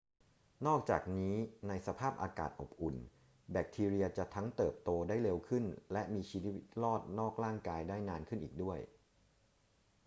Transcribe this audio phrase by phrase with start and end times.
[0.67, 1.33] นอกจากนี้
[1.67, 2.95] ในสภาพอากาศอบอุ่น
[3.51, 8.79] แบคทีเรียจะทั้งเติบโตได้เร็วขึ้นและมีชีวิตรอดนอกร่างกายได้นานขึ้นอีกด้วย